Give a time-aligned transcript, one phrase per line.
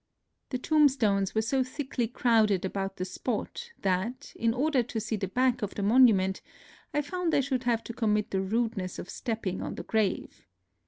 [0.49, 5.27] The tombstones were so thickly crowded about the spot that, in order to see the
[5.27, 6.41] back of the monument,
[6.91, 10.47] I found I should have to commit the rudeness of step ping on the grave.